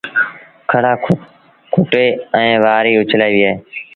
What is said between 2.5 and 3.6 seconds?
وآريٚ اُڇلآئيٚبيٚ اهي